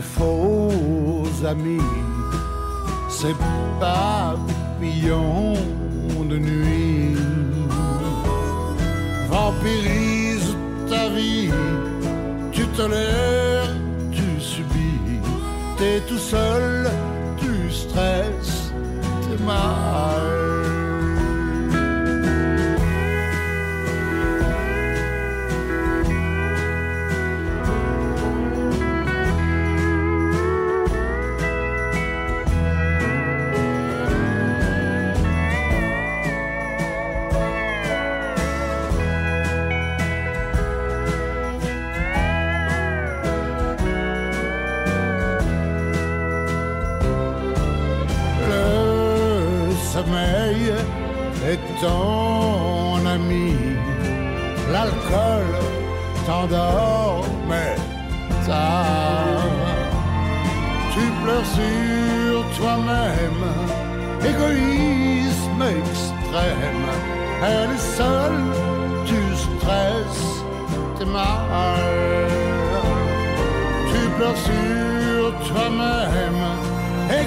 [0.00, 1.80] Faux amis,
[3.08, 3.34] ces
[3.80, 5.54] papillons
[6.28, 7.16] de nuit
[9.28, 10.56] vampirisent
[10.88, 11.50] ta vie,
[12.52, 13.74] tu tolères,
[14.12, 15.20] tu subis,
[15.76, 16.90] t'es tout seul,
[17.38, 18.72] tu stresses,
[19.22, 20.19] t'es mal.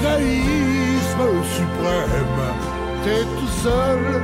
[0.03, 2.41] Égoïsme suprême.
[3.03, 4.23] T'es tout seul,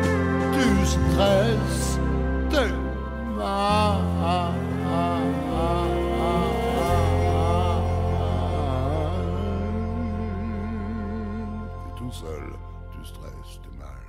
[0.54, 2.00] tu stresses,
[2.50, 2.72] t'es
[3.38, 4.00] mal.
[11.86, 12.54] T'es tout seul,
[12.92, 14.09] tu stresses, t'es mal.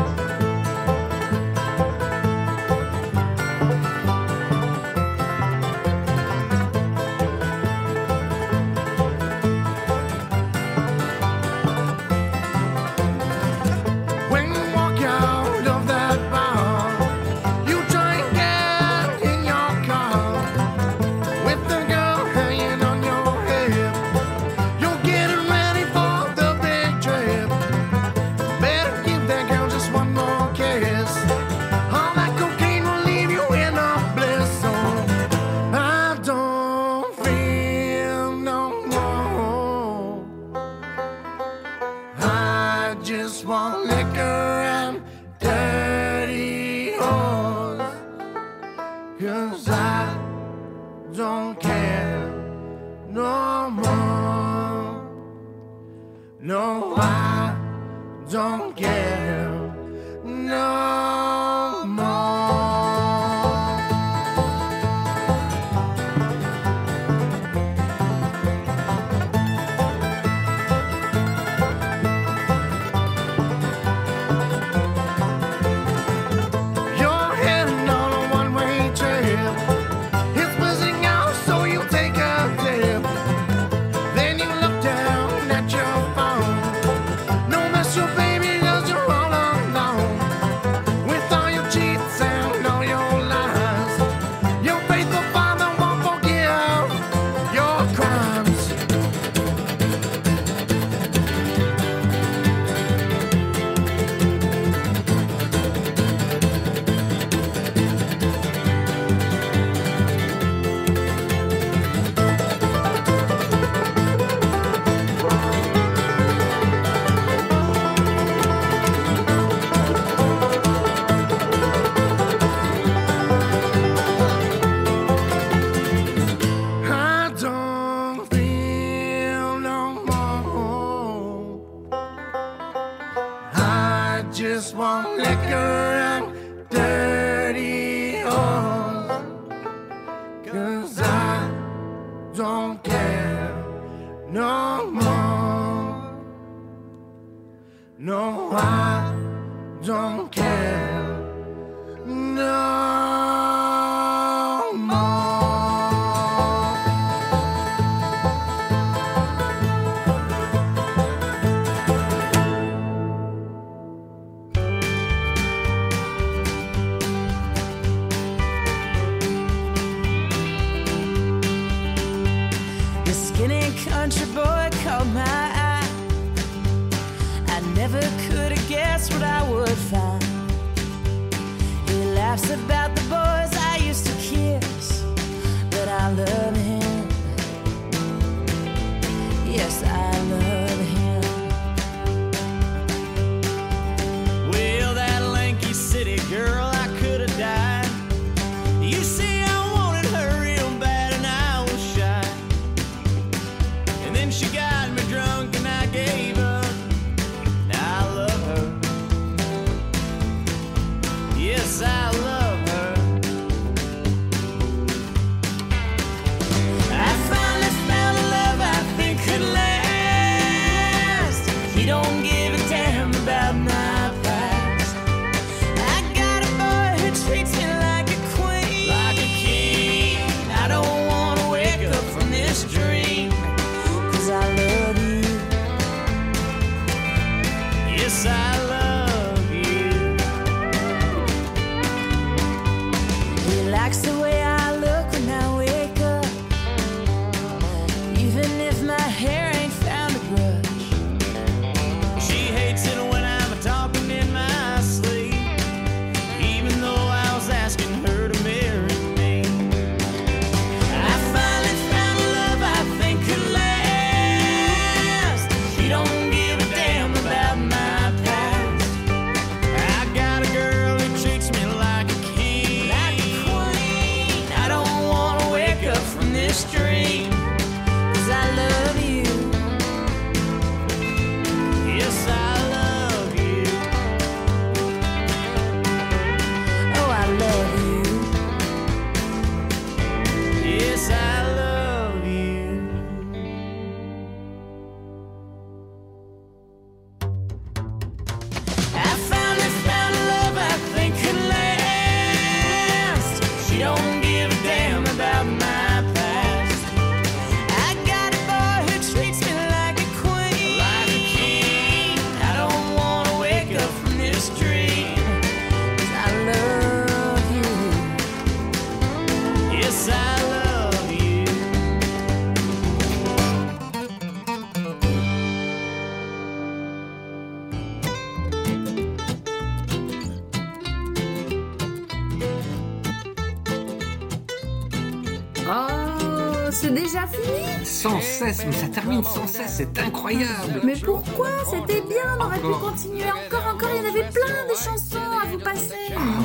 [338.53, 340.81] Cesse, mais ça termine sans cesse, c'est incroyable.
[340.83, 343.89] Mais pourquoi C'était bien, on aurait pu continuer encore, encore.
[343.93, 345.95] Il y en avait plein des chansons à vous passer.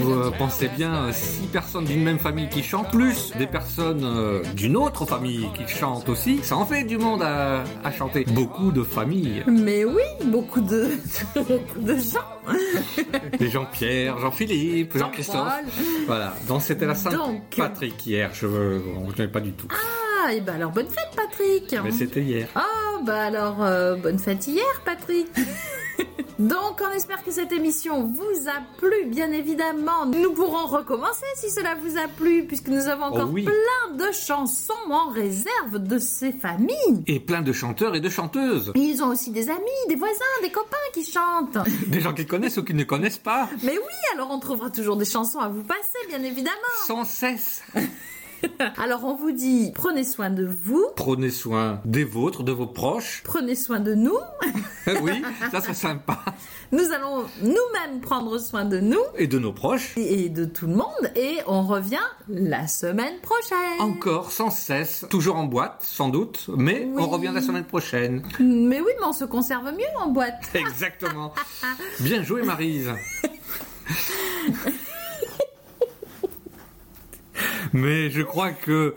[0.00, 4.04] Vous euh, pensez bien, euh, six personnes d'une même famille qui chantent, plus des personnes
[4.04, 8.24] euh, d'une autre famille qui chantent aussi, ça en fait du monde à, à chanter.
[8.24, 9.44] Beaucoup de familles.
[9.46, 10.90] Mais oui, beaucoup de,
[11.34, 13.36] beaucoup de gens.
[13.38, 15.52] Des Jean-Pierre, Jean-Philippe, Jean-Christophe.
[16.06, 17.42] Voilà, donc c'était la Donc.
[17.50, 19.66] Saint-Patrick hier, je ne pas du tout.
[19.70, 19.95] Ah,
[20.32, 21.74] et bah alors bonne fête, Patrick.
[21.82, 22.48] Mais c'était hier.
[22.54, 22.62] Ah,
[23.04, 25.28] bah alors euh, bonne fête hier, Patrick.
[26.38, 30.04] Donc, on espère que cette émission vous a plu, bien évidemment.
[30.04, 33.44] Nous pourrons recommencer si cela vous a plu, puisque nous avons encore Oh oui.
[33.44, 37.02] plein de chansons en réserve de ces familles.
[37.06, 38.72] Et plein de chanteurs et de chanteuses.
[38.74, 40.12] Ils ont aussi des amis, des voisins,
[40.42, 41.56] des copains qui chantent.
[41.86, 43.48] Des gens qui connaissent ou qui ne connaissent pas.
[43.62, 46.52] Mais oui, alors on trouvera toujours des chansons à vous passer, bien évidemment.
[46.86, 47.62] Sans cesse.
[48.78, 53.22] Alors on vous dit, prenez soin de vous, Prenez soin des vôtres, de vos proches.
[53.24, 54.18] prenez soin de nous.
[55.02, 56.18] oui, ça serait sympa.
[56.72, 59.96] Nous allons nous-mêmes prendre soin de nous Et de nos proches.
[59.96, 61.12] et de tout le monde.
[61.14, 61.96] Et on revient
[62.28, 63.80] la semaine prochaine.
[63.80, 68.22] Encore, sans cesse, toujours en boîte, sans doute, mais on revient la semaine prochaine.
[68.40, 70.50] Mais oui, mais on se conserve mieux en boîte.
[70.54, 71.32] Exactement.
[72.00, 72.90] Bien joué, Marise.
[77.72, 78.94] Mais je crois que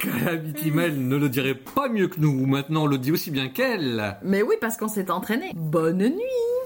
[0.00, 2.46] Calamity Mel ne le dirait pas mieux que nous.
[2.46, 4.16] Maintenant, on le dit aussi bien qu'elle.
[4.22, 5.52] Mais oui, parce qu'on s'est entraîné.
[5.54, 6.50] Bonne nuit